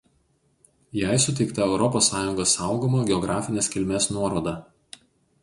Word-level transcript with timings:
Jai 0.99 1.17
suteikta 1.25 1.63
Europos 1.73 2.07
Sąjungos 2.15 2.55
saugoma 2.59 3.05
geografinės 3.11 3.71
kilmės 3.77 4.11
nuoroda. 4.17 4.57